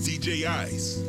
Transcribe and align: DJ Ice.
DJ 0.00 0.46
Ice. 0.46 1.06